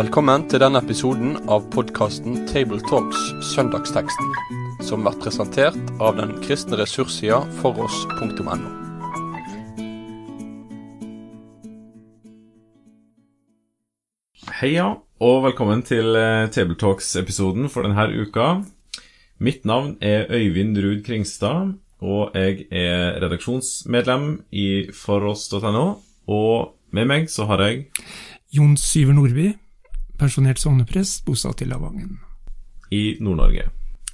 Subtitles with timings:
[0.00, 3.18] Velkommen til denne episoden av podkasten Tabletalks
[3.50, 4.30] Søndagsteksten,
[4.86, 8.56] som blir presentert av den kristne ressurssida foross.no.
[14.62, 14.88] Heia,
[15.20, 18.50] og velkommen til eh, Tabletalks-episoden for denne uka.
[19.36, 25.88] Mitt navn er Øyvind Ruud Kringstad, og jeg er redaksjonsmedlem i foross.no.
[26.24, 27.90] Og med meg så har jeg
[28.56, 29.52] Jon Syver Nordby,
[30.20, 32.18] pensjonert sogneprest, bosatt i Lavangen.
[32.90, 33.68] i Nord-Norge.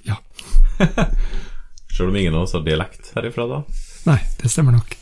[0.05, 0.17] Ja.
[1.97, 3.63] Selv om ingen av oss har dialekt herifra, da.
[4.05, 4.93] Nei, det stemmer nok.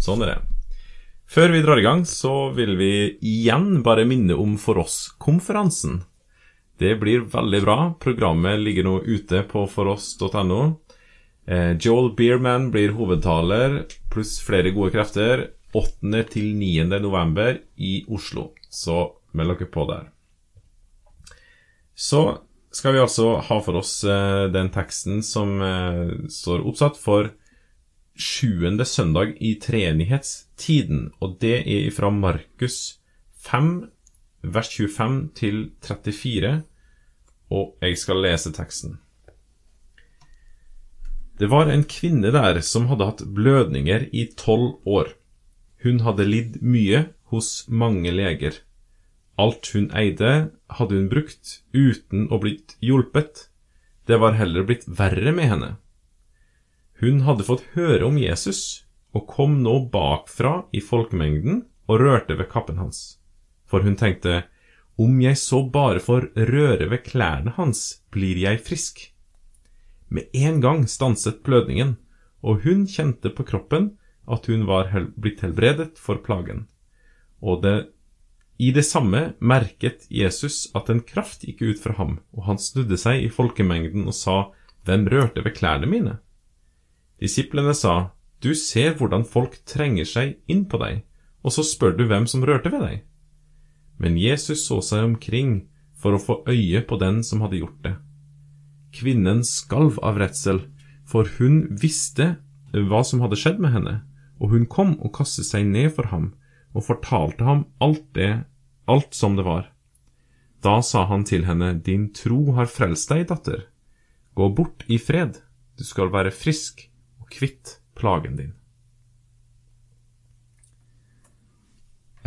[0.00, 0.36] Sånn er det.
[1.26, 6.04] Før vi drar i gang, så vil vi igjen bare minne om For oss-konferansen.
[6.78, 7.76] Det blir veldig bra.
[8.00, 10.60] Programmet ligger nå ute på foross.no.
[11.46, 13.82] Eh, Joel Beerman blir hovedtaler,
[14.12, 15.48] pluss flere gode krefter.
[15.76, 16.22] 8.
[16.30, 16.86] til 9.
[17.02, 18.52] november i Oslo.
[18.70, 19.00] Så
[19.36, 20.06] meld dere på der.
[21.96, 22.20] Så
[22.76, 27.30] skal vi altså ha for oss eh, den teksten som eh, står oppsatt for
[28.16, 32.98] sjuende søndag i treenighetstiden, og det er fra Markus
[33.48, 33.72] 5,
[34.44, 36.52] vers 25 til 34,
[37.52, 38.98] og jeg skal lese teksten.
[41.36, 45.12] Det var en kvinne der som hadde hatt blødninger i tolv år.
[45.84, 48.56] Hun hadde lidd mye hos mange leger.
[49.36, 53.48] Alt hun eide, hadde hun brukt uten å blitt hjulpet.
[54.08, 55.70] Det var heller blitt verre med henne.
[57.02, 62.48] Hun hadde fått høre om Jesus og kom nå bakfra i folkemengden og rørte ved
[62.52, 63.18] kappen hans.
[63.68, 64.44] For hun tenkte,
[64.96, 69.02] om jeg så bare får røre ved klærne hans, blir jeg frisk.
[70.08, 71.96] Med en gang stanset blødningen,
[72.40, 73.96] og hun kjente på kroppen
[74.30, 76.66] at hun var blitt helbredet for plagen.
[77.42, 77.90] Og det,
[78.58, 82.96] i det samme merket Jesus at en kraft gikk ut fra ham, og han snudde
[82.96, 84.36] seg i folkemengden og sa,
[84.86, 86.18] Hvem rørte ved klærne mine?
[87.20, 91.02] Disiplene sa, Du ser hvordan folk trenger seg inn på deg,
[91.44, 93.04] og så spør du hvem som rørte ved deg.
[94.00, 97.94] Men Jesus så seg omkring for å få øye på den som hadde gjort det.
[98.96, 100.62] Kvinnen skalv av redsel,
[101.04, 102.36] for hun visste
[102.72, 103.94] hva som hadde skjedd med henne,
[104.40, 106.32] og hun kom og kastet seg ned for ham
[106.76, 108.44] og fortalte ham alt det,
[108.86, 109.70] alt som det var.
[110.64, 113.66] Da sa han til henne, Din tro har frelst deg, datter.
[114.36, 115.40] Gå bort i fred,
[115.78, 116.84] du skal være frisk
[117.20, 118.52] og kvitt plagen din.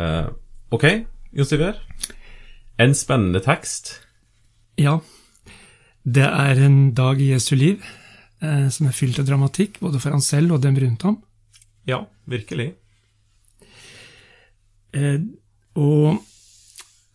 [0.00, 0.32] Uh,
[0.72, 1.06] ok,
[1.36, 1.78] Jon Stiver.
[2.80, 3.98] En spennende tekst.
[4.80, 4.98] Ja,
[6.02, 7.82] det er en dag i Jesu liv
[8.40, 11.18] eh, som er fylt av dramatikk, både for han selv og dem rundt ham.
[11.88, 12.72] Ja, virkelig.
[14.96, 15.20] Eh,
[15.78, 16.18] og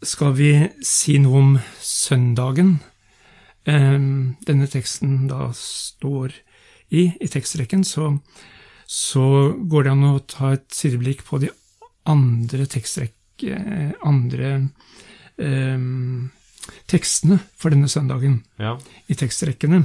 [0.05, 0.49] skal vi
[0.85, 1.53] si noe om
[1.83, 2.75] søndagen
[3.67, 3.97] eh,
[4.47, 6.35] denne teksten da står
[6.93, 8.11] i, i tekstrekken, så,
[8.87, 9.25] så
[9.65, 11.49] går det an å ta et sideblikk på de
[12.07, 13.15] andre tekstrekk,
[13.49, 14.51] eh, andre
[15.41, 15.87] eh,
[16.89, 18.75] tekstene for denne søndagen Ja.
[19.09, 19.83] i tekstrekkene.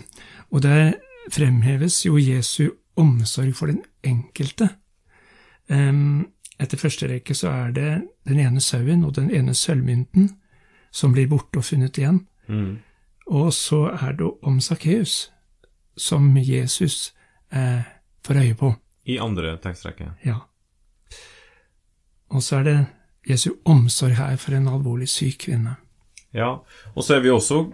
[0.53, 0.95] Og der
[1.33, 4.71] fremheves jo Jesu omsorg for den enkelte.
[5.71, 6.27] Em,
[6.61, 7.91] Etter første rekke så er det
[8.29, 10.29] den ene sauen og den ene sølvmynten
[10.93, 12.25] som blir borte og funnet igjen.
[12.51, 12.81] Mm.
[13.31, 15.31] Og så er det om Sakkeus,
[15.97, 17.15] som Jesus
[17.53, 17.83] eh,
[18.27, 18.73] får øye på.
[19.07, 20.13] I andre tekstrekke.
[20.27, 20.43] Ja.
[22.31, 22.79] Og så er det
[23.31, 25.77] Jesu omsorg her for en alvorlig syk kvinne.
[26.35, 26.59] Ja,
[26.95, 27.65] og så er vi også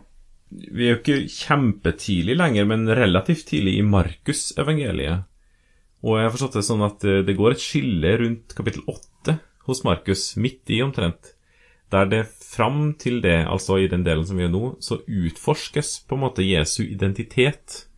[0.46, 5.24] Vi er jo ikke kjempetidlig lenger, men relativt tidlig i Markus-evangeliet.
[6.06, 9.38] Og jeg har forstått det sånn at eh, det går et skille rundt kapittel 8
[9.66, 11.32] hos Markus, midt i omtrent,
[11.90, 15.92] der det fram til det, altså i den delen som vi gjør nå, så utforskes
[16.06, 17.88] på en måte Jesu identitet.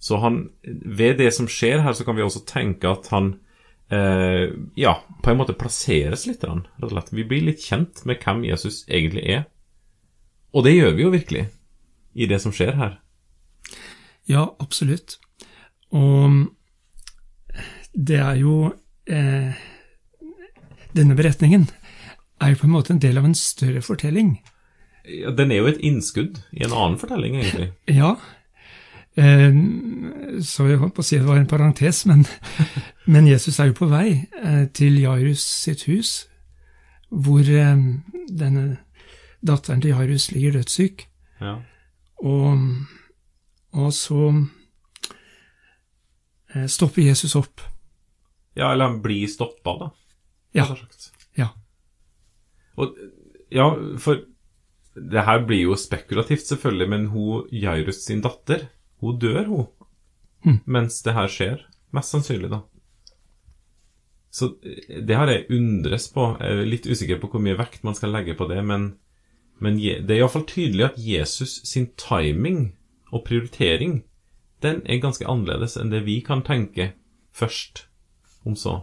[0.00, 3.34] Så han, ved det som skjer her, så kan vi også tenke at han
[3.92, 4.48] eh,
[4.80, 6.44] ja, på en måte plasseres litt.
[6.44, 7.12] Rett og slett.
[7.12, 9.44] Vi blir litt kjent med hvem Jesus egentlig er.
[10.52, 11.46] Og det gjør vi jo virkelig
[12.12, 12.98] i det som skjer her.
[14.28, 15.18] Ja, absolutt.
[15.92, 16.48] Og
[17.92, 18.72] det er jo
[19.06, 19.52] eh,
[20.92, 21.66] Denne beretningen
[22.42, 24.34] er jo på en måte en del av en større fortelling.
[25.08, 27.72] Ja, Den er jo et innskudd i en annen fortelling, egentlig.
[28.00, 28.16] Ja.
[29.16, 29.52] Eh,
[30.42, 32.24] så jeg holdt på å si det var en parentes, men,
[33.12, 34.06] men Jesus er jo på vei
[34.42, 36.14] eh, til Jairus sitt hus,
[37.08, 37.84] hvor eh,
[38.28, 38.66] denne
[39.42, 41.06] datteren til Jairus ligger dødssyk.
[41.42, 41.56] Ja.
[42.22, 42.58] Og,
[43.72, 44.30] og så
[46.54, 47.60] eh, stopper Jesus opp.
[48.54, 49.90] Ja, eller han blir stoppa, da.
[50.52, 50.66] Ja.
[51.38, 51.48] Ja.
[52.76, 52.96] Og,
[53.52, 54.28] ja, for
[54.92, 58.66] Det her blir jo spekulativt, selvfølgelig, men hun Jairus sin datter,
[59.00, 59.66] hun dør, hun.
[60.44, 60.58] Mm.
[60.66, 61.62] Mens det her skjer.
[61.96, 62.58] Mest sannsynlig, da.
[64.32, 66.26] Så eh, det har jeg undres på.
[66.40, 68.94] Jeg er litt usikker på hvor mye vekt man skal legge på det, men,
[69.64, 72.74] men det er iallfall tydelig at Jesus sin timing
[73.12, 74.02] og prioritering,
[74.64, 76.92] den er ganske annerledes enn det vi kan tenke
[77.36, 77.86] først,
[78.48, 78.82] om så.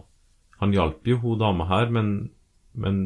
[0.60, 2.30] Han hjalp jo hun dama her, men,
[2.72, 3.02] men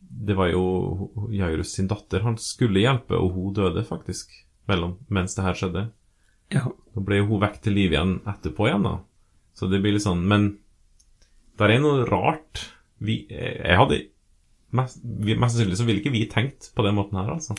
[0.00, 4.32] det var jo Jairus sin datter han skulle hjelpe, og hun døde faktisk
[4.70, 5.86] mellom, mens det her skjedde.
[6.50, 6.66] Ja.
[6.94, 8.98] Da ble jo hun vekk til liv igjen etterpå igjen, da.
[9.54, 10.52] Så det blir litt sånn Men
[11.60, 12.64] der er noe rart.
[13.02, 14.04] Vi, jeg hadde
[14.70, 17.56] Mest, mest sannsynlig så ville ikke vi tenkt på den måten her, altså.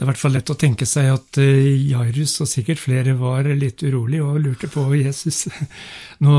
[0.00, 3.12] Det er i hvert fall lett å tenke seg at eh, Jairus og sikkert flere
[3.20, 5.42] var litt urolig og lurte på Jesus.
[6.24, 6.36] Nå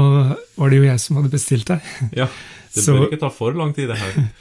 [0.57, 1.91] var det jo jeg som hadde bestilt deg.
[2.23, 2.25] Ja,
[2.73, 4.17] Det Så- bør ikke ta for lang tid, det her.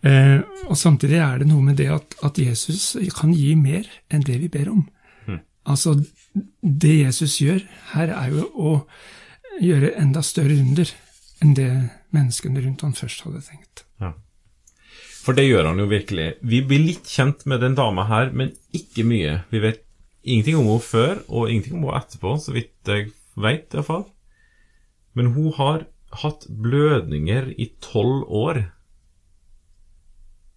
[0.00, 0.40] Eh,
[0.72, 4.38] og samtidig er det noe med det at, at Jesus kan gi mer enn det
[4.40, 4.78] vi ber om.
[5.28, 5.42] Mhm.
[5.68, 5.92] Altså,
[6.64, 7.60] det Jesus gjør
[7.92, 8.72] her, er jo å
[9.60, 10.88] gjøre enda større under
[11.44, 11.68] enn det
[12.16, 13.84] menneskene rundt han først hadde tenkt.
[15.30, 16.24] For det gjør han jo virkelig.
[16.42, 19.36] Vi blir litt kjent med den dama her, men ikke mye.
[19.52, 19.84] Vi vet
[20.26, 24.08] ingenting om henne før, og ingenting om henne etterpå, så vidt jeg veit iallfall.
[25.14, 25.84] Men hun har
[26.24, 28.58] hatt blødninger i tolv år.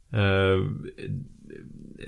[0.09, 0.65] Eh,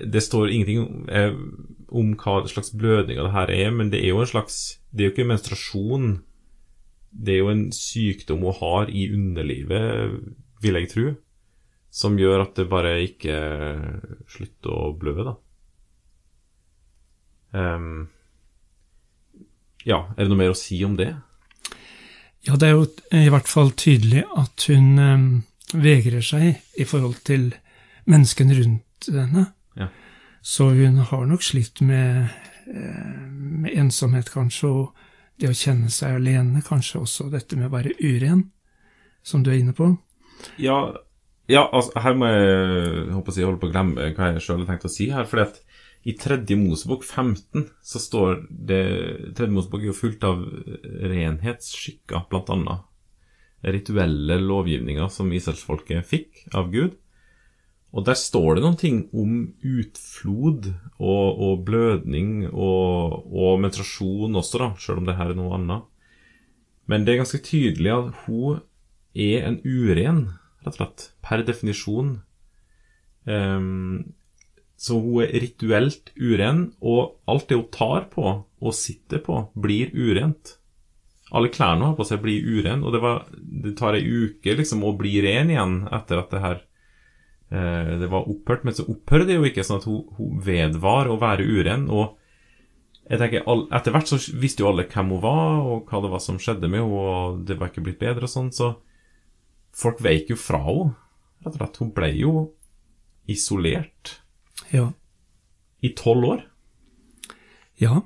[0.02, 1.38] det står ingenting eh,
[1.86, 5.12] om hva slags blødninger det her er, men det er jo en slags Det er
[5.12, 6.10] jo ikke menstruasjon.
[7.14, 10.18] Det er jo en sykdom hun har i underlivet,
[10.66, 11.06] vil jeg tro,
[11.96, 13.36] som gjør at det bare ikke
[14.28, 15.34] slutter å blø, da.
[17.56, 18.08] Um,
[19.86, 21.14] ja, er det noe mer å si om det?
[22.46, 25.28] Ja, det er jo i hvert fall tydelig at hun um,
[25.72, 27.48] vegrer seg i forhold til
[28.06, 29.46] menneskene rundt henne.
[29.78, 29.88] Ja.
[30.44, 32.28] Så hun har nok slitt med,
[32.70, 37.74] eh, med ensomhet, kanskje, og det å kjenne seg alene, kanskje også dette med å
[37.74, 38.44] være uren,
[39.26, 39.90] som du er inne på.
[40.62, 40.92] Ja,
[41.50, 42.50] ja altså, her må jeg,
[43.06, 45.08] jeg håper å si, holde på å glemme hva jeg sjøl har tenkt å si
[45.14, 45.28] her.
[45.30, 45.62] fordi at
[46.06, 48.82] i tredje Mosebok 15 så står det
[49.34, 50.44] Tredje Mosebok er jo fullt av
[51.12, 52.84] renhetsskikker, annet.
[53.66, 56.94] Rituelle lovgivninger som israelsfolket fikk av Gud.
[57.96, 60.68] Og der står det noen ting om utflod
[61.00, 65.86] og, og blødning og, og menstruasjon også, da, sjøl om det her er noe annet.
[66.86, 68.60] Men det er ganske tydelig at hun
[69.16, 70.26] er en uren,
[70.66, 72.12] rett og slett, per definisjon.
[73.26, 74.12] Um,
[74.76, 79.94] så hun er rituelt uren, og alt det hun tar på og sitter på, blir
[79.96, 80.58] urent.
[81.32, 84.54] Alle klærne hun har på seg, blir urene, og det, var, det tar ei uke
[84.58, 86.60] liksom å bli ren igjen etter at det her
[87.50, 88.66] eh, det var opphørt.
[88.68, 91.88] Men så opphører det jo ikke, sånn at hun, hun vedvar å være uren.
[91.90, 92.18] og
[93.06, 96.12] jeg tenker, all- Etter hvert så visste jo alle hvem hun var, og hva det
[96.12, 98.74] var som skjedde med henne, og det var ikke blitt bedre og sånn, så
[99.76, 100.94] folk veik jo fra henne.
[101.44, 101.80] Rett og slett.
[101.82, 102.32] Hun ble jo
[103.30, 104.16] isolert
[104.72, 104.92] Ja.
[105.82, 106.44] i tolv år.
[107.78, 108.00] Ja,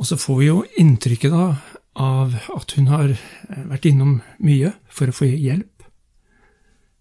[0.00, 1.48] og så får vi jo inntrykket da
[2.00, 5.84] av at hun har eh, vært innom mye for å få hjelp.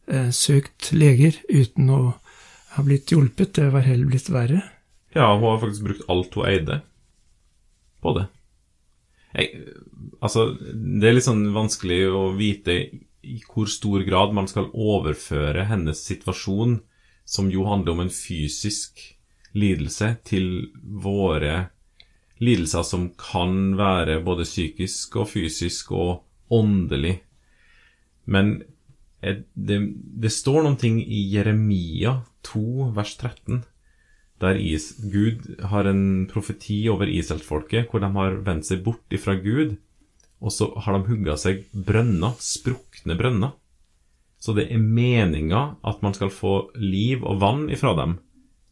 [0.09, 1.99] Eh, Søkt leger uten å
[2.75, 4.63] ha blitt hjulpet, det var heller blitt verre.
[5.15, 6.81] Ja, hun har faktisk brukt alt hun eide
[8.03, 8.27] på det.
[9.37, 9.63] Jeg,
[10.21, 12.75] altså, det er litt sånn vanskelig å vite
[13.23, 16.79] i hvor stor grad man skal overføre hennes situasjon,
[17.25, 19.01] som jo handler om en fysisk
[19.53, 21.69] lidelse, til våre
[22.39, 27.19] lidelser som kan være både psykisk og fysisk og åndelig.
[28.25, 28.61] Men
[29.21, 29.79] eh, det,
[30.23, 33.63] det står noen ting i Jeremia 2, vers 13,
[34.39, 34.55] der
[35.11, 39.75] Gud har en profeti over Israelsfolket, hvor de har vendt seg bort ifra Gud,
[40.39, 43.55] og så har de hugga seg brønner, sprukne brønner.
[44.39, 48.17] Så det er meninga at man skal få liv og vann ifra dem,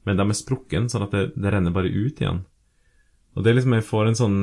[0.07, 2.45] men de er sprukken, sånn at det, det renner bare ut igjen.
[3.35, 4.37] Og det er liksom, Jeg får en sånn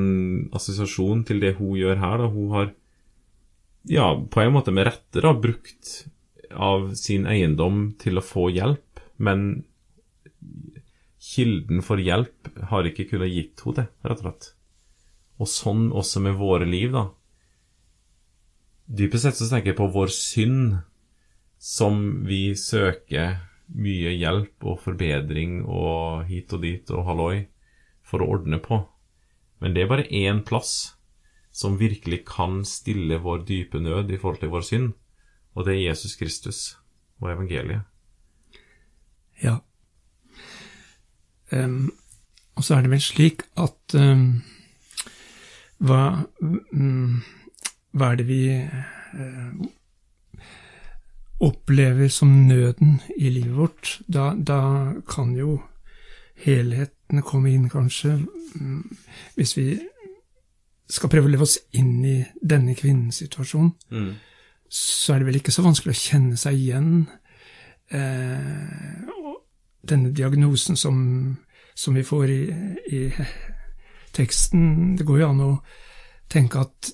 [0.54, 2.18] assosiasjon til det hun gjør her.
[2.20, 2.68] da, Hun har,
[3.90, 6.04] ja, på en måte med rette, da, brukt
[6.54, 9.64] av sin eiendom til å få hjelp, men
[11.24, 14.50] kilden for hjelp har ikke kunnet gitt henne det, rett og slett.
[15.42, 17.08] Og sånn også med våre liv, da.
[18.84, 20.78] Dypest sett så tenker jeg på vår synd,
[21.58, 23.38] som vi søker
[23.72, 27.46] mye hjelp og forbedring og hit og dit og halloi
[28.04, 28.82] for å ordne på.
[29.64, 30.94] Men det er bare én plass
[31.54, 34.92] som virkelig kan stille vår dype nød i forhold til vår synd,
[35.54, 36.60] og det er Jesus Kristus
[37.22, 37.86] og evangeliet.
[39.42, 39.60] Ja.
[41.54, 41.92] Um,
[42.58, 44.42] og så er det vel slik at um,
[45.78, 47.22] hva, um,
[47.94, 49.66] hva er det vi uh,
[51.40, 54.00] opplever som nøden i livet vårt?
[54.06, 54.60] Da, da
[55.08, 55.58] kan jo
[56.44, 58.16] helheten komme inn, kanskje,
[59.36, 59.66] hvis vi
[60.90, 64.14] skal prøve å leve oss inn i denne kvinnens situasjon, Mm.
[64.68, 67.06] så er det vel ikke så vanskelig å kjenne seg igjen
[67.90, 69.04] eh,
[69.86, 71.36] denne diagnosen som,
[71.74, 72.40] som vi får i,
[72.90, 73.00] i
[74.14, 74.96] teksten.
[74.98, 75.52] Det går jo an å
[76.32, 76.92] tenke at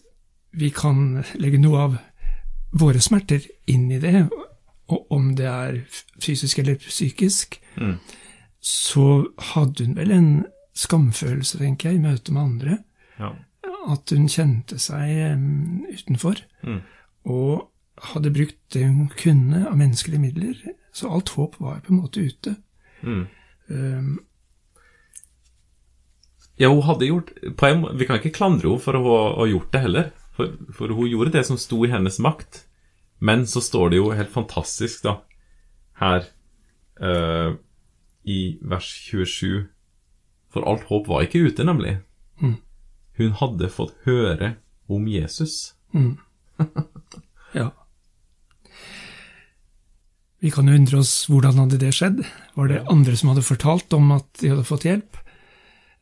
[0.58, 1.98] vi kan legge noe av
[2.80, 4.28] våre smerter inn i det,
[4.90, 5.76] og om det er
[6.22, 7.60] fysisk eller psykisk.
[7.76, 7.96] Mm.
[8.60, 9.04] Så
[9.54, 10.30] hadde hun vel en
[10.76, 12.78] skamfølelse, tenker jeg, i møte med andre
[13.18, 13.30] Ja.
[13.92, 16.80] at hun kjente seg um, utenfor, Mm.
[17.24, 17.70] og
[18.02, 20.54] hadde brukt det hun kunne av menneskelige midler.
[20.92, 22.56] Så alt håp var på en måte ute.
[23.02, 23.26] Mm.
[23.70, 24.18] Um,
[26.60, 27.30] Ja, hun hadde gjort
[27.64, 30.10] en, Vi kan ikke klandre henne for å ha, ha gjort det heller.
[30.36, 32.64] For, for hun gjorde det som sto i hennes makt.
[33.20, 35.18] Men så står det jo helt fantastisk, da,
[36.00, 36.24] her
[37.04, 37.56] uh,
[38.24, 39.66] i vers 27
[40.52, 41.98] For alt håp var ikke ute, nemlig.
[42.40, 42.56] Mm.
[43.20, 44.54] Hun hadde fått høre
[44.88, 45.74] om Jesus.
[45.92, 46.16] mm.
[47.60, 47.70] ja.
[50.40, 52.22] Vi kan jo undre oss hvordan hadde det skjedd.
[52.56, 55.20] Var det andre som hadde fortalt om at de hadde fått hjelp?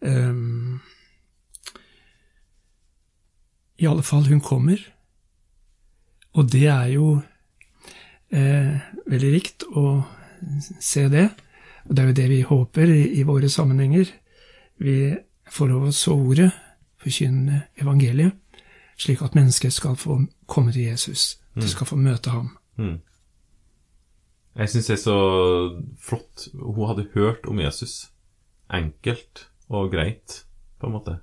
[0.01, 0.81] Um,
[3.79, 4.79] I alle fall, hun kommer.
[6.39, 7.21] Og det er jo
[8.31, 10.03] eh, veldig rikt å
[10.81, 11.29] se det.
[11.89, 14.11] Og det er jo det vi håper i, i våre sammenhenger.
[14.83, 14.99] Vi
[15.51, 16.51] får lov å så ordet,
[16.99, 18.35] forkynne evangeliet,
[18.99, 21.39] slik at mennesket skal få komme til Jesus.
[21.59, 22.51] De skal få møte ham.
[22.79, 22.99] Mm.
[24.59, 25.19] Jeg syns det er så
[26.03, 26.49] flott.
[26.55, 28.11] Hun hadde hørt om Jesus.
[28.71, 30.43] Enkelt og greit,
[30.81, 31.19] på en måte.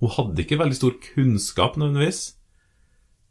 [0.00, 2.34] Hun hadde ikke veldig stor kunnskap nødvendigvis.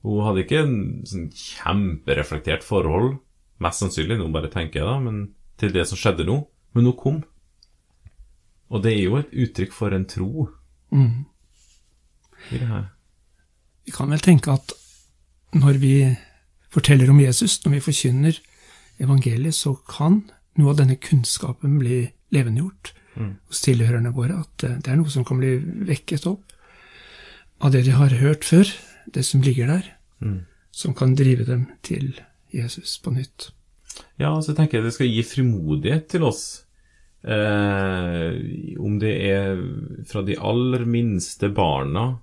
[0.05, 0.77] Hun hadde ikke en
[1.09, 3.17] sånn kjempereflektert forhold,
[3.59, 6.37] mest sannsynlig, nå bare tenker jeg da, men til det som skjedde nå.
[6.77, 7.17] Men hun kom.
[8.69, 10.49] Og det er jo et uttrykk for en tro
[10.91, 11.25] Mm.
[12.51, 12.85] i det her.
[13.85, 14.71] Vi kan vel tenke at
[15.53, 16.15] når vi
[16.69, 18.39] forteller om Jesus, når vi forkynner
[18.99, 20.23] evangeliet, så kan
[20.57, 23.33] noe av denne kunnskapen bli levendegjort Mm.
[23.49, 24.39] hos tilhørerne våre.
[24.45, 25.57] At eh, det er noe som kan bli
[25.89, 26.53] vekket opp
[27.61, 28.69] av det de har hørt før,
[29.11, 30.41] det som ligger der, Mm.
[30.71, 32.13] som kan drive dem til
[32.53, 33.51] Jesus på nytt.
[34.19, 36.65] Ja, så tenker jeg det skal gi frimodighet til oss.
[37.23, 39.59] Eh, om det er
[40.07, 42.19] fra de aller minste barna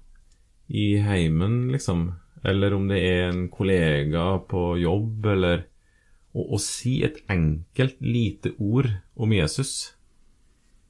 [0.69, 2.15] i heimen, liksom,
[2.45, 5.65] eller om det er en kollega på jobb, eller
[6.35, 9.96] å, å si et enkelt, lite ord om Jesus,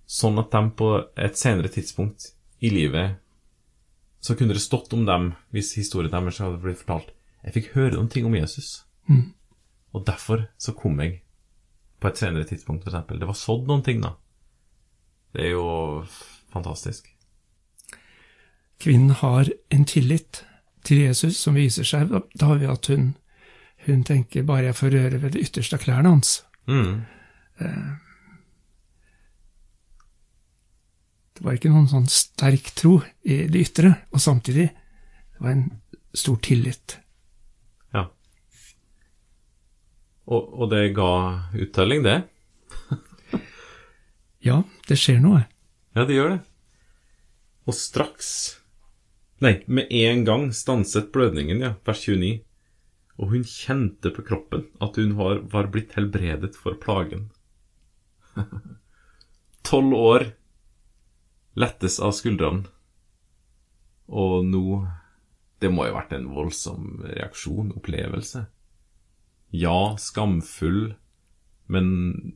[0.06, 2.30] sånn at de på et senere tidspunkt
[2.62, 3.18] i livet
[4.22, 7.12] så kunne det stått om dem hvis historien deres hadde blitt fortalt.
[7.44, 8.86] Jeg fikk høre noen ting om Jesus.
[9.06, 9.34] Mm.
[9.94, 11.20] Og derfor så kom jeg
[12.02, 13.06] på et senere tidspunkt, f.eks.
[13.20, 14.16] Det var sådd noen ting, da.
[15.34, 15.68] Det er jo
[16.52, 17.06] fantastisk.
[18.82, 20.42] Kvinnen har en tillit
[20.84, 23.14] til Jesus som viser seg da ved at hun,
[23.86, 26.40] hun tenker bare jeg får røre ved det ytterste av klærne hans.
[26.66, 27.06] Mm.
[31.36, 35.66] Det var ikke noen sånn sterk tro i det ytre, og samtidig det var en
[36.16, 36.96] stor tillit.
[37.92, 38.06] Ja.
[40.32, 41.12] Og, og det ga
[41.52, 42.22] uttelling, det?
[44.46, 45.42] Ja, det skjer noe.
[45.96, 46.40] Ja, det gjør det.
[47.66, 48.30] Og straks
[49.44, 52.38] Nei, med en gang stanset blødningen, ja, vers 29.
[53.20, 57.26] Og hun kjente på kroppen at hun var, var blitt helbredet for plagen.
[59.68, 60.24] Tolv år
[61.56, 62.66] lettes av skuldrene.
[64.06, 64.86] Og nå
[65.56, 68.42] Det må jo ha vært en voldsom reaksjon, opplevelse.
[69.56, 70.92] Ja, skamfull,
[71.72, 71.86] men,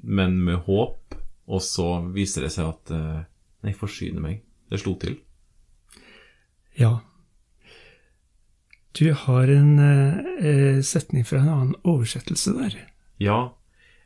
[0.01, 1.19] men med håp.
[1.45, 3.21] Og så viser det seg at eh,
[3.61, 4.41] Nei, forsyne meg.
[4.73, 5.19] Det slo til.
[6.81, 7.03] Ja.
[8.97, 12.79] Du har en eh, setning fra en annen oversettelse der.
[13.21, 13.41] Ja,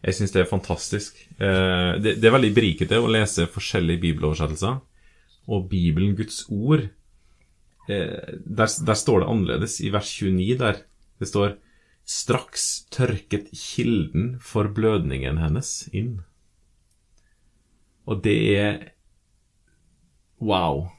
[0.03, 1.23] jeg syns det er fantastisk.
[1.39, 4.83] Eh, det, det er veldig berikende å lese forskjellige bibeloversettelser.
[5.51, 6.89] Og Bibelen, Guds ord,
[7.89, 10.83] eh, der, der står det annerledes i vers 29 der.
[11.21, 11.57] Det står
[12.05, 16.19] Straks tørket kilden for blødningen hennes inn.
[18.05, 18.75] Og det er
[20.45, 20.91] Wow.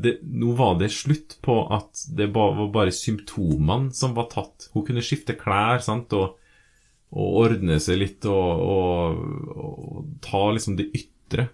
[0.00, 4.70] Det, nå var det slutt på at det var bare symptomene som var tatt.
[4.72, 6.40] Hun kunne skifte klær sant, og,
[7.12, 9.20] og ordne seg litt og, og,
[9.54, 11.50] og ta liksom det ytre.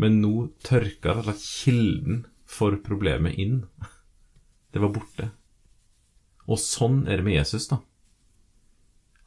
[0.00, 3.64] Men nå tørka kilden for problemet inn.
[4.72, 5.30] Det var borte.
[6.48, 7.82] Og sånn er det med Jesus, da.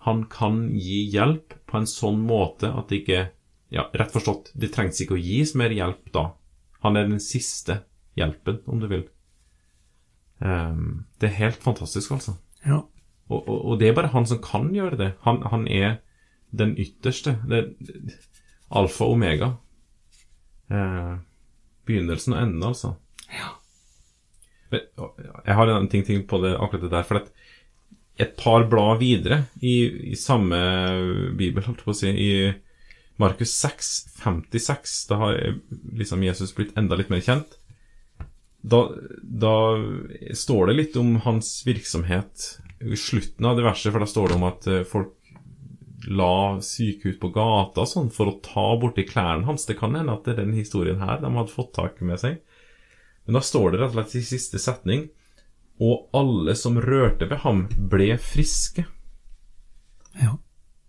[0.03, 3.23] Han kan gi hjelp på en sånn måte at det ikke
[3.73, 6.27] Ja, rett forstått, det trengs ikke å gis mer hjelp da.
[6.83, 7.79] Han er den siste
[8.13, 9.07] hjelpen, om du vil.
[10.37, 12.35] Um, det er helt fantastisk, altså.
[12.61, 12.83] Ja.
[13.31, 15.09] Og, og, og det er bare han som kan gjøre det.
[15.25, 16.03] Han, han er
[16.53, 17.39] den ytterste.
[17.49, 17.63] Det
[18.69, 19.55] alfa og omega.
[20.71, 21.13] Eh,
[21.87, 22.95] begynnelsen og enden, altså.
[23.33, 23.55] Ja.
[24.71, 24.87] Men,
[25.45, 27.07] Jeg har en ting, ting på det, akkurat det der.
[27.07, 27.31] For at
[28.21, 30.57] et par blad videre i, i samme
[31.37, 32.31] bibel, holdt jeg på å si, i
[33.21, 33.91] Markus 6,
[34.21, 35.39] 56, da har
[35.93, 37.57] liksom Jesus blitt enda litt mer kjent.
[38.63, 38.85] Da,
[39.21, 39.55] da
[40.37, 42.45] står det litt om hans virksomhet
[42.83, 45.13] i slutten av det verset, for da står det om at eh, folk
[46.07, 49.65] la syke ut på gata sånn for å ta borti klærne hans.
[49.67, 52.39] Det kan hende at det er den historien her de hadde fått tak med seg.
[53.25, 55.05] Men da står det rett og slett i siste setning
[55.79, 58.85] Og alle som rørte ved ham, ble friske.
[60.21, 60.37] ja.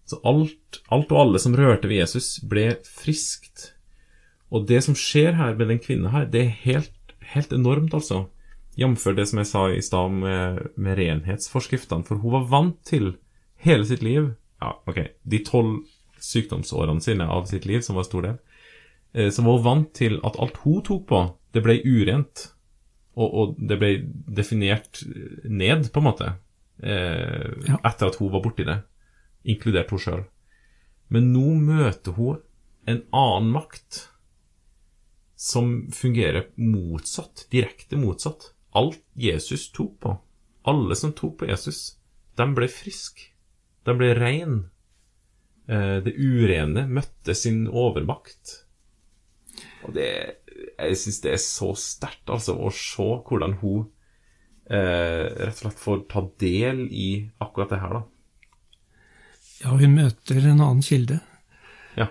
[0.04, 3.70] Så alt, alt og alle som rørte ved Jesus, ble friskt.
[4.52, 8.26] Og det som skjer her med den kvinnen her, det er helt, helt enormt, altså.
[8.76, 9.06] Jf.
[9.16, 12.04] det som jeg sa i stad med, med renhetsforskriftene.
[12.04, 13.14] For hun var vant til
[13.64, 15.82] hele sitt liv Ja, ok, de tolv
[16.24, 18.38] sykdomsårene sine av sitt liv, som var stor del,
[19.12, 21.20] eh, som var vant til at alt hun tok på,
[21.52, 22.48] det ble urent.
[23.14, 23.90] Og, og det ble
[24.34, 25.04] definert
[25.46, 26.30] ned, på en måte,
[26.82, 27.76] eh, Ja.
[27.84, 28.80] etter at hun var borti det,
[29.44, 30.24] inkludert hun sjøl.
[31.12, 32.40] Men nå møter hun
[32.88, 34.08] en annen makt
[35.36, 38.52] som fungerer motsatt, direkte motsatt.
[38.74, 40.16] Alt Jesus tok på,
[40.66, 41.98] alle som tok på Jesus,
[42.34, 43.33] de ble friske.
[43.84, 44.62] De ble rein.
[45.68, 48.60] Eh, Det urene møtte sin overmakt.
[49.84, 50.40] Og det
[50.78, 53.88] Jeg syns det er så sterkt, altså, å se hvordan hun
[54.70, 58.02] eh, rett og slett får ta del i akkurat det her, da.
[59.64, 61.18] ja, hun møter en annen kilde.
[61.98, 62.06] Ja.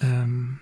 [0.00, 0.60] Um,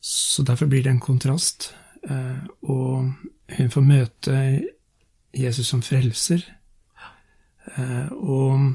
[0.00, 1.72] så derfor blir det en kontrast.
[2.08, 3.12] Uh, og
[3.56, 4.36] hun får møte
[5.36, 6.44] Jesus som frelser.
[7.76, 8.70] Uh, og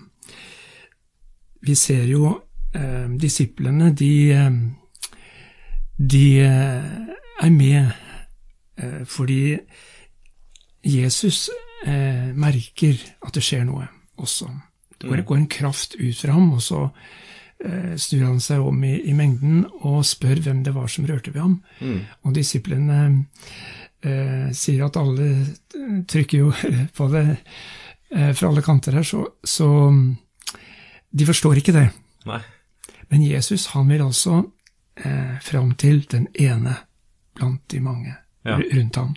[1.65, 2.32] vi ser jo
[2.75, 4.58] eh, disiplene, de, eh,
[5.97, 6.95] de eh,
[7.41, 7.91] er med
[8.78, 9.58] eh, fordi
[10.86, 11.49] Jesus
[11.86, 13.88] eh, merker at det skjer noe
[14.21, 14.49] også.
[14.99, 16.89] Det går, går en kraft ut fra ham, og så
[17.97, 21.39] snur han seg om i, i mengden og spør hvem det var som rørte ved
[21.39, 21.54] ham.
[22.28, 22.97] Og disiplene
[24.06, 25.30] eh, sier at alle
[26.10, 26.51] trykker jo
[26.97, 30.04] på det eh, fra alle kanter her, så, så mm,
[31.12, 31.89] de forstår ikke det.
[32.26, 32.41] Nei.
[33.10, 34.44] Men Jesus han vil altså
[34.98, 36.78] eh, fram til den ene
[37.36, 38.15] blant de mange
[38.46, 38.58] Ja.
[38.58, 39.15] rundt ham.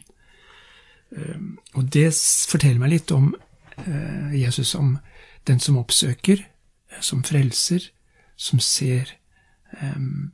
[1.11, 2.13] Um, og det
[2.49, 3.35] forteller meg litt om
[3.79, 4.99] eh, Jesus som
[5.47, 6.39] den som oppsøker,
[6.91, 7.81] eh, som frelser,
[8.37, 9.13] som ser
[9.83, 10.33] em,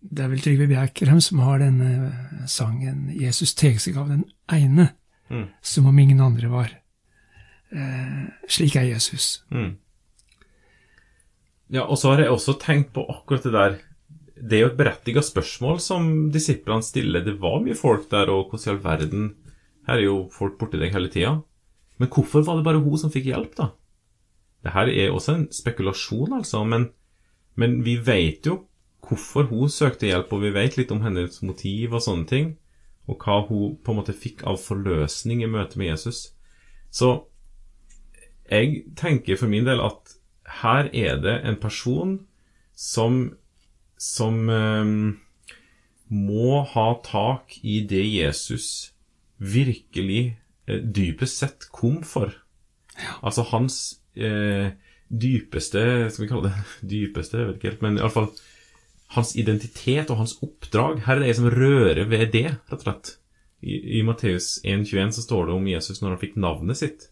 [0.00, 4.90] Det er vel Trygve Bjerkrem som har denne sangen 'Jesus teg seg av den ene',
[5.30, 5.48] Mm.
[5.62, 6.70] som om ingen andre var.
[7.70, 9.44] Eh, slik er Jesus.
[9.50, 9.76] Mm.
[11.70, 13.78] Ja, og så har jeg også tenkt på akkurat det der
[14.40, 17.20] Det er jo et berettiget spørsmål som disiplene stiller.
[17.20, 19.34] Det var mye folk der, og hvordan i all verden
[19.86, 21.42] Her er jo folk borti deg hele tida.
[21.98, 23.68] Men hvorfor var det bare hun som fikk hjelp, da?
[24.64, 26.90] Det her er også en spekulasjon, altså, men,
[27.54, 28.66] men vi vet jo
[29.04, 32.50] hvorfor hun søkte hjelp, og vi vet litt om hennes motiv og sånne ting,
[33.08, 36.30] og hva hun på en måte fikk av forløsning i møte med Jesus.
[36.90, 37.29] Så
[38.50, 40.16] jeg tenker for min del at
[40.60, 42.18] her er det en person
[42.74, 43.22] som
[44.00, 44.92] som eh,
[46.10, 48.92] må ha tak i det Jesus
[49.38, 50.22] virkelig
[50.66, 52.32] eh, dypest sett kom for.
[53.20, 53.76] Altså hans
[54.16, 54.72] eh,
[55.10, 58.30] dypeste Skal vi kalle det dypeste, jeg vet ikke helt, men iallfall
[59.16, 61.04] hans identitet og hans oppdrag.
[61.06, 63.16] Her er det ei som rører ved det, rett og slett.
[63.60, 67.10] I, i Matteus 1,21 så står det om Jesus når han fikk navnet sitt.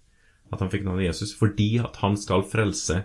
[0.52, 3.02] At han fikk navnet Jesus fordi at han skal frelse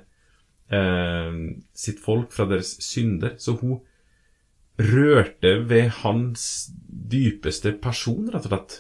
[0.74, 1.40] eh,
[1.76, 3.36] sitt folk fra deres synder.
[3.42, 3.82] Så hun
[4.80, 8.78] rørte ved hans dypeste person, rett og slett.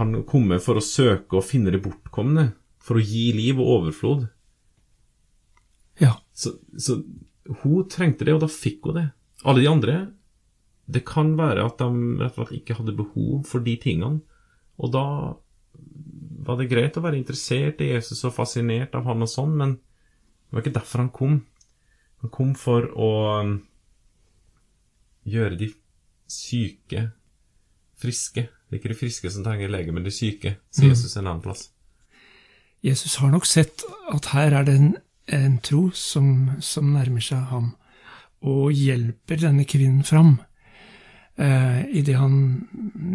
[0.00, 2.52] Han kom med for å søke og finne det bortkomne,
[2.84, 4.26] for å gi liv og overflod.
[6.00, 6.16] Ja.
[6.34, 6.98] Så, så
[7.62, 9.08] hun trengte det, og da fikk hun det.
[9.44, 9.94] Alle de andre
[10.88, 14.20] Det kan være at de rett og slett ikke hadde behov for de tingene.
[14.76, 15.06] Og da
[16.44, 19.76] var det greit å være interessert i Jesus og fascinert av han og sånn, men
[19.76, 21.38] det var ikke derfor han kom.
[22.24, 23.12] Han kom for å
[25.24, 25.70] gjøre de
[26.30, 27.08] syke
[28.00, 28.46] friske.
[28.48, 31.44] Det er ikke de friske som trenger lege, men de syke, sier Jesus en annen
[31.44, 31.68] plass.
[32.84, 34.90] Jesus har nok sett at her er det en,
[35.32, 37.72] en tro som, som nærmer seg ham,
[38.44, 40.34] og hjelper denne kvinnen fram
[41.40, 42.34] eh, idet han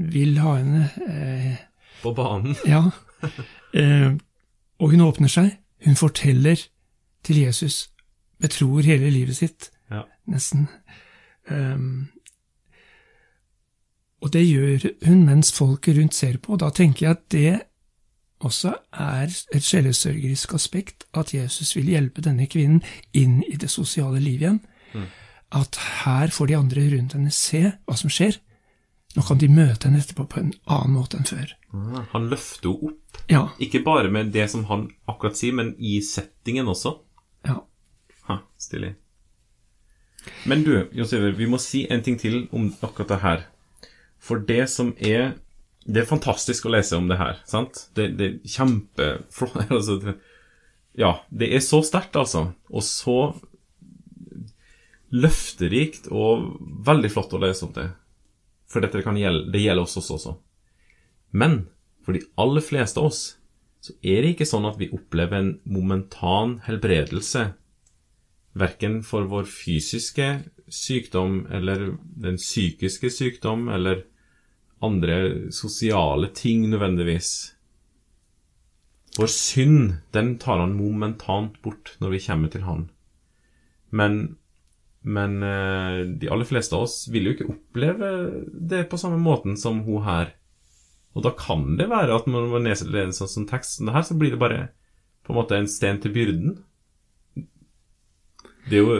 [0.10, 1.60] vil ha henne eh,
[2.02, 2.58] På banen.
[2.66, 2.88] Ja.
[3.74, 4.12] Eh,
[4.80, 5.58] og hun åpner seg.
[5.86, 6.58] Hun forteller
[7.24, 7.90] til Jesus,
[8.42, 10.02] betror hele livet sitt, Ja.
[10.28, 10.68] nesten.
[11.50, 12.08] Um,
[14.22, 17.62] og det gjør hun mens folket rundt ser på, og da tenker jeg at det
[18.40, 22.82] også er et sjelesørgerisk aspekt, at Jesus vil hjelpe denne kvinnen
[23.14, 24.60] inn i det sosiale livet igjen.
[25.52, 28.38] At her får de andre rundt henne se hva som skjer.
[29.16, 31.56] Nå kan de møte henne etterpå på en annen måte enn før.
[31.74, 33.20] Ah, Han løfter henne opp.
[33.30, 36.96] Ja, Ikke bare med det som han akkurat sier, men i settingen også.
[37.46, 37.60] ja.
[38.30, 38.96] Ha, stilig.
[40.46, 43.46] Men du, Josef, vi må si en ting til om akkurat det her.
[44.20, 45.38] For det som er
[45.88, 47.88] Det er fantastisk å lese om det her, sant?
[47.96, 50.16] Det, det er kjempeflott altså,
[50.94, 52.52] Ja, det er så sterkt, altså.
[52.70, 53.16] Og så
[55.10, 57.88] løfterikt og veldig flott å lese om det.
[58.70, 60.14] For dette kan gjelde, det gjelder oss også.
[60.20, 60.36] også.
[61.32, 61.62] Men
[62.06, 63.24] for de aller fleste av oss
[63.84, 67.52] så er det ikke sånn at vi opplever en momentan helbredelse
[68.60, 70.28] verken for vår fysiske
[70.70, 74.04] sykdom eller den psykiske sykdom eller
[74.84, 77.54] andre sosiale ting nødvendigvis.
[79.20, 82.86] Vår synd, den tar han momentant bort når vi kommer til han.
[83.90, 84.20] Men,
[85.02, 88.12] men eh, de aller fleste av oss vil jo ikke oppleve
[88.54, 90.36] det på samme måten som hun her.
[91.20, 93.96] Og da kan det være at når man leser en sånn som tekst som det
[93.98, 94.60] her, så blir det bare
[95.28, 96.54] på en måte en sten til byrden.
[98.70, 99.00] Det er jo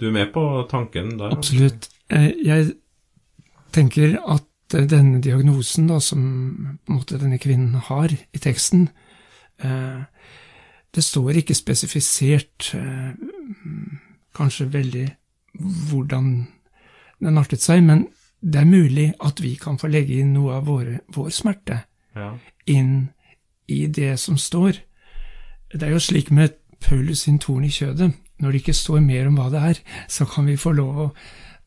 [0.00, 1.34] Du er med på tanken der?
[1.36, 1.90] Absolutt.
[2.08, 2.72] Eh, Jeg
[3.72, 6.22] tenker at eh, denne diagnosen da, som
[6.86, 8.88] på en måte denne kvinnen har i teksten,
[9.60, 10.00] eh,
[10.94, 12.72] det står ikke spesifisert
[14.34, 15.04] kanskje veldig
[15.90, 16.32] hvordan
[17.20, 18.08] den artet seg, men
[18.42, 21.82] det er mulig at vi kan få legge inn noe av våre, vår smerte
[22.16, 22.32] Ja.
[22.66, 23.08] inn
[23.68, 24.72] i det som står.
[25.72, 28.12] Det er jo slik med Paulus sin torn i kjødet.
[28.40, 31.08] Når det ikke står mer om hva det er, så kan vi få lov å,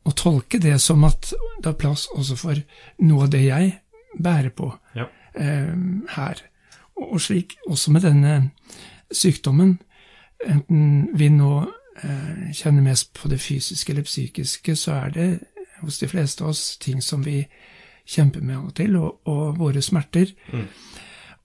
[0.06, 1.30] å tolke det som at
[1.62, 2.56] det er plass også for
[3.00, 3.80] noe av det jeg
[4.20, 5.06] bærer på Ja.
[5.36, 5.76] eh,
[6.18, 6.42] her.
[6.98, 8.52] Og, og slik også med denne
[9.14, 9.80] sykdommen,
[10.46, 11.52] enten vi nå
[12.04, 15.30] eh, kjenner mest på det fysiske eller psykiske, så er det
[15.84, 17.44] hos de fleste av oss ting som vi
[18.06, 20.34] kjemper med av og til, og, og våre smerter.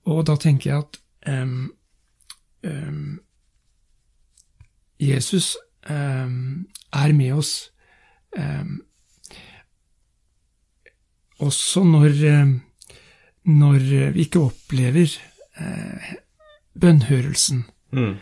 [0.09, 0.99] Og da tenker jeg at
[1.29, 1.73] um,
[2.67, 3.19] um,
[4.99, 5.57] Jesus
[5.91, 7.71] um, er med oss
[11.39, 12.19] også når,
[13.49, 13.79] når
[14.13, 15.15] vi ikke opplever
[15.61, 16.11] uh,
[16.81, 17.65] bønnhørelsen.
[17.93, 18.17] Mm.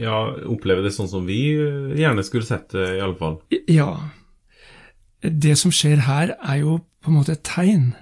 [0.00, 3.38] Ja, oppleve det sånn som vi eh, gjerne skulle sett det, i alle fall.
[3.70, 3.90] Ja.
[5.22, 7.92] Det som skjer her, er jo på en måte et tegn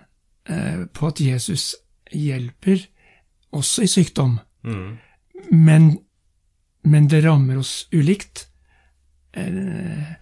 [0.49, 1.73] eh, på at Jesus
[2.15, 2.85] hjelper
[3.57, 4.39] også i sykdom.
[4.63, 4.99] Mm.
[5.51, 5.91] Men,
[6.87, 8.47] men det rammer oss ulikt.
[9.35, 10.15] Eh,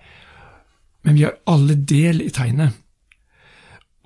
[1.05, 2.77] men vi har alle del i tegnet.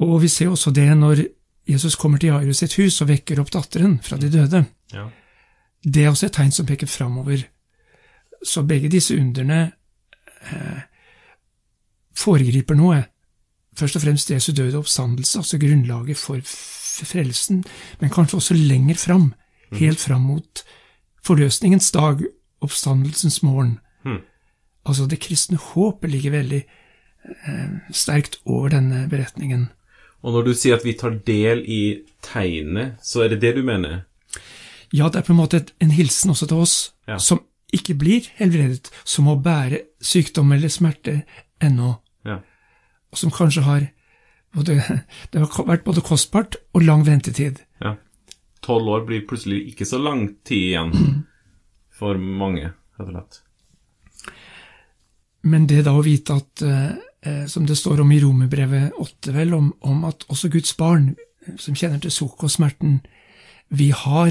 [0.02, 1.24] Og vi ser også det når
[1.68, 4.64] Jesus kommer til Jairus sitt hus og vekker opp datteren fra de døde.
[4.92, 5.06] Ja.
[5.84, 7.46] Det er også et tegn som peker framover.
[8.44, 9.72] Så begge disse underne
[10.50, 10.82] eh,
[12.18, 13.02] foregriper noe.
[13.78, 17.64] Først og fremst Jesu døde oppstandelse, altså grunnlaget for frelsen,
[18.00, 19.32] men kanskje også lenger fram,
[19.72, 20.64] helt fram mot
[21.24, 22.20] forløsningens dag,
[22.60, 23.78] oppstandelsens morgen.
[24.04, 24.20] Mhm.
[24.86, 26.64] Altså det kristne håpet ligger veldig
[27.48, 29.68] eh, sterkt over denne beretningen.
[30.22, 33.62] Og når du sier at vi tar del i tegnet, så er det det du
[33.66, 34.02] mener?
[34.92, 37.16] Ja, det er på en måte et, en hilsen også til oss, Ja.
[37.18, 37.40] som
[37.72, 41.22] ikke blir helbredet, som må bære sykdom eller smerte
[41.60, 42.40] ennå, Ja.
[43.12, 43.88] og som kanskje har
[44.54, 44.76] både,
[45.32, 47.62] Det har vært både kostbart og lang ventetid.
[47.80, 47.96] ja.
[48.62, 50.92] Tolv år blir plutselig ikke så lang tid igjen
[51.98, 53.40] for mange, rett og slett.
[55.42, 56.92] Men det da å vite at, eh,
[57.26, 61.16] eh, som det står om i Romerbrevet 8, vel, om, om at også Guds barn,
[61.46, 63.00] eh, som kjenner til sukk og smerten,
[63.74, 64.30] vi har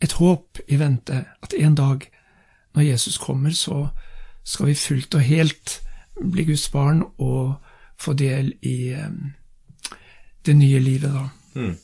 [0.00, 2.06] et håp i vente, at en dag,
[2.74, 3.88] når Jesus kommer, så
[4.44, 5.80] skal vi fullt og helt
[6.20, 7.54] bli Guds barn og
[8.00, 9.94] få del i eh,
[10.46, 11.28] det nye livet, da.
[11.60, 11.76] Mm.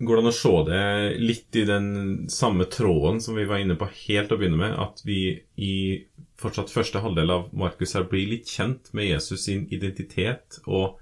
[0.00, 0.84] går det an å se det
[1.20, 1.88] litt i den
[2.32, 5.74] samme tråden som vi var inne på helt å begynne med, at vi i
[6.40, 10.96] fortsatt første halvdel av Markus her blir litt kjent med Jesus sin identitet og,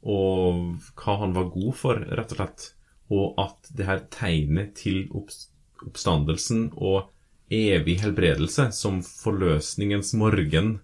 [0.00, 2.70] og hva han var god for, rett og slett.
[3.10, 7.10] Og at det her tegnet til oppstandelsen og
[7.50, 10.76] evig helbredelse, som forløsningens morgen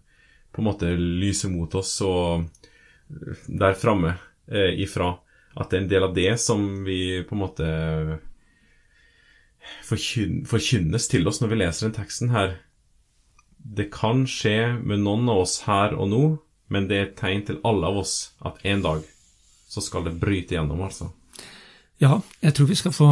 [0.52, 2.48] på en måte lyser mot oss og
[3.46, 4.16] der framme
[4.50, 5.12] eh, ifra
[5.56, 7.66] at det er en del av det som vi på en måte
[9.86, 12.58] forkynnes til oss når vi leser den teksten her.
[13.56, 16.24] Det kan skje med noen av oss her og nå,
[16.68, 19.06] men det er et tegn til alle av oss at en dag
[19.66, 21.10] så skal det bryte gjennom, altså.
[22.00, 23.08] Ja, jeg tror vi skal få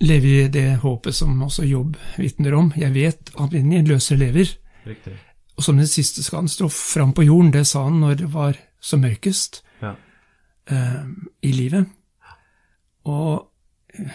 [0.00, 2.72] leve i det håpet som også Jobb vitner om.
[2.76, 4.50] Jeg vet at min løser lever.
[4.86, 5.16] Riktig.
[5.56, 7.52] Og som den siste skal han stå fram på jorden.
[7.54, 11.04] Det sa han når det var som mørkest eh,
[11.42, 11.86] i livet.
[13.04, 13.50] Og
[13.94, 14.10] eh,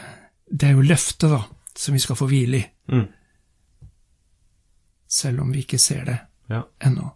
[0.52, 1.44] det er jo løftet, da,
[1.78, 2.66] som vi skal få hvile i.
[2.92, 3.06] Mm.
[5.10, 6.18] Selv om vi ikke ser det
[6.50, 6.64] Ja.
[6.82, 7.10] ennå.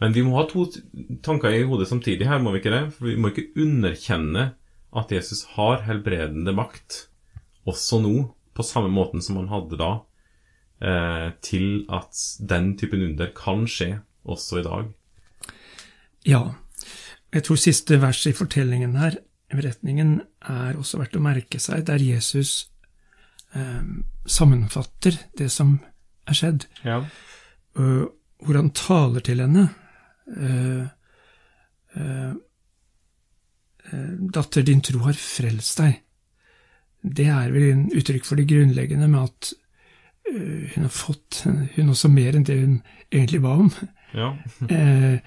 [0.00, 0.64] Men vi må ha to
[1.22, 2.92] tanker i hodet samtidig her, må vi ikke det?
[2.94, 4.52] For vi må ikke underkjenne
[4.96, 7.06] at Jesus har helbredende makt,
[7.68, 8.14] også nå,
[8.56, 9.90] på samme måten som han hadde da,
[10.82, 14.88] eh, til at den typen under kan skje også i dag.
[16.26, 16.42] Ja.
[17.30, 22.02] Jeg tror siste vers i fortellingen her, beretningen, er også verdt å merke seg, der
[22.02, 22.70] Jesus
[23.54, 23.86] eh,
[24.26, 25.78] sammenfatter det som
[26.26, 27.04] er skjedd, Ja.
[27.78, 28.06] uh,
[28.40, 29.68] hvor han taler til henne.
[30.30, 30.86] Uh,
[31.96, 32.34] øh,
[34.34, 36.00] Datter, din tro har frelst deg.
[37.02, 39.52] Det er vel en uttrykk for det grunnleggende med at
[40.32, 41.42] øh, hun har fått
[41.76, 43.70] hun også mer enn det hun egentlig ba om,
[44.14, 44.32] Ja.
[44.70, 45.18] eh,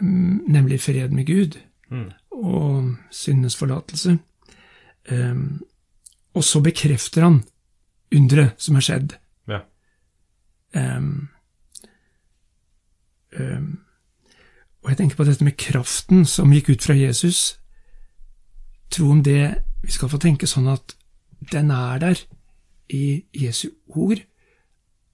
[0.00, 1.58] mm, nemlig fred med Gud
[1.92, 2.10] Mm.
[2.32, 4.18] og syndenes forlatelse.
[5.10, 5.34] Eh,
[6.34, 7.42] og så bekrefter han
[8.14, 9.12] underet som er skjedd.
[9.48, 9.58] ja.
[10.74, 11.28] Um,
[13.38, 13.80] um,
[14.82, 17.58] og jeg tenker på dette med kraften som gikk ut fra Jesus.
[18.92, 20.92] Tro om det Vi skal få tenke sånn at
[21.50, 22.20] den er der
[22.92, 24.20] i Jesu ord.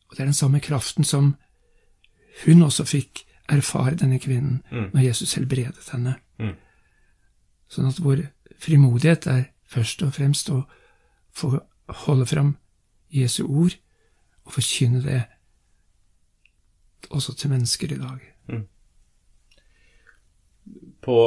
[0.08, 1.36] Og det er den samme kraften som
[2.44, 4.90] hun også fikk erfare, denne kvinnen, Mm.
[4.92, 6.16] når Jesus helbredet henne.
[6.38, 6.52] Mm.
[7.68, 8.26] Sånn at vår
[8.60, 10.66] frimodighet er først og fremst å
[11.32, 12.56] få holde fram
[13.10, 13.78] Jesu ord
[14.44, 15.22] og forkynne det
[17.10, 18.20] også til mennesker i dag.
[21.00, 21.18] På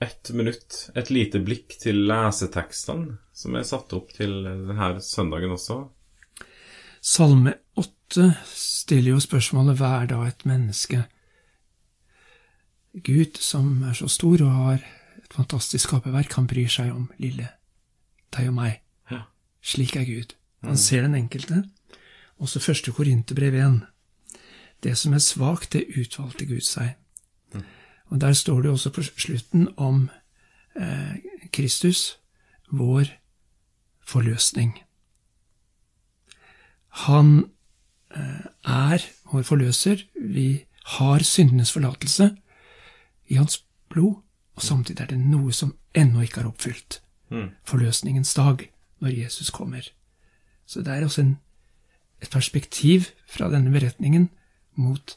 [0.00, 5.80] ett minutt et lite blikk til lesetekstene som er satt opp til denne søndagen også.
[7.00, 11.04] Salme åtte stiller jo spørsmålet hva er da et menneske?
[12.92, 14.80] Gud, som er så stor og har
[15.20, 17.48] et fantastisk skaperverk, han bryr seg om lille
[18.34, 18.80] deg og meg.
[19.10, 19.24] Ja.
[19.62, 20.34] Slik er Gud.
[20.66, 21.62] Han ser den enkelte.
[22.40, 23.80] Også første Korinterbrev 1.
[24.84, 26.96] Det som er svakt, det utvalgte Gud seg.
[28.10, 30.08] Og der står det også på slutten om
[30.76, 31.16] eh,
[31.52, 32.18] Kristus,
[32.70, 33.06] vår
[34.06, 34.74] forløsning.
[37.06, 37.50] Han
[38.16, 40.02] eh, er vår forløser.
[40.14, 40.64] Vi
[40.98, 42.30] har syndenes forlatelse
[43.30, 44.18] i hans blod,
[44.54, 47.00] og samtidig er det noe som ennå ikke er oppfylt.
[47.30, 47.50] Mm.
[47.64, 48.66] Forløsningens dag,
[49.00, 49.86] når Jesus kommer.
[50.66, 51.38] Så det er også en,
[52.22, 54.30] et perspektiv fra denne beretningen
[54.74, 55.16] mot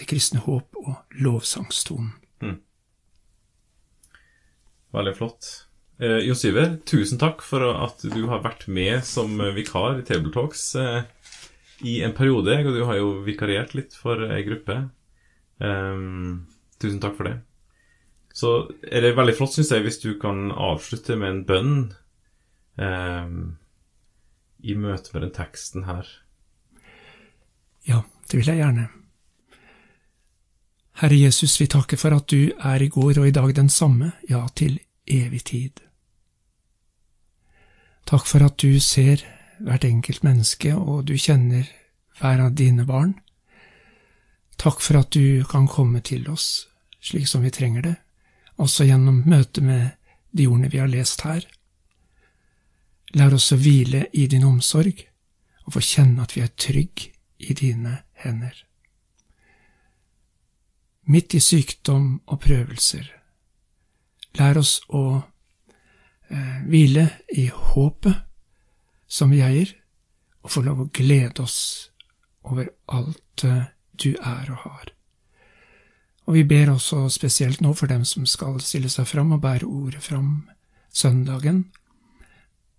[0.00, 2.16] det kristne håp og lovsangstonen.
[4.90, 5.48] Veldig flott.
[6.02, 10.64] Eh, Jon Syver, tusen takk for at du har vært med som vikar i Tabletalks
[10.80, 11.04] eh,
[11.86, 12.56] i en periode.
[12.64, 14.80] Og du har jo vikariert litt for ei gruppe.
[15.62, 16.02] Eh,
[16.82, 17.36] tusen takk for det.
[18.34, 18.52] Så
[18.86, 21.74] er det veldig flott, syns jeg, hvis du kan avslutte med en bønn
[22.78, 23.34] eh,
[24.60, 26.08] i møte med den teksten her.
[27.86, 28.90] Ja, det vil jeg gjerne.
[31.00, 34.12] Herre Jesus, vi takker for at du er i går og i dag den samme,
[34.28, 35.80] ja, til evig tid.
[38.04, 39.24] Takk for at du ser
[39.64, 41.64] hvert enkelt menneske, og du kjenner
[42.20, 43.14] hver av dine barn.
[44.60, 46.66] Takk for at du kan komme til oss
[47.00, 47.96] slik som vi trenger det,
[48.60, 49.96] også gjennom møtet med
[50.36, 51.46] de ordene vi har lest her.
[53.16, 55.00] Lær oss å hvile i din omsorg,
[55.64, 57.08] og få kjenne at vi er trygg
[57.40, 58.52] i dine hender.
[61.10, 63.08] Midt i sykdom og prøvelser,
[64.38, 65.04] lær oss å
[66.30, 68.20] eh, hvile i håpet
[69.10, 69.72] som vi eier,
[70.44, 71.58] og få lov å glede oss
[72.46, 74.94] over alt eh, du er og har.
[76.30, 79.66] Og vi ber også spesielt nå for dem som skal stille seg fram og bære
[79.66, 80.46] ordet fram
[80.94, 81.64] søndagen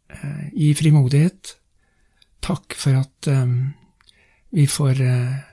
[0.08, 1.58] eh, gi frimodighet.
[2.41, 3.56] Takk for at eh,
[4.56, 5.51] vi får eh,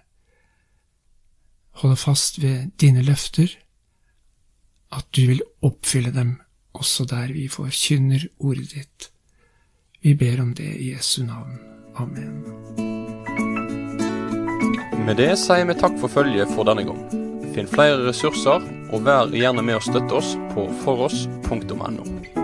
[1.83, 3.53] holde fast ved dine løfter,
[4.93, 6.38] at du vil oppfylle dem
[6.79, 9.11] også der vi forkynner ordet ditt.
[10.03, 11.59] Vi ber om det i Jesu navn.
[11.99, 12.45] Amen.
[15.07, 17.01] Med det sier vi takk for følget for denne gang.
[17.55, 18.62] Finn flere ressurser,
[18.93, 22.38] og vær gjerne med å støtte oss på foross.no.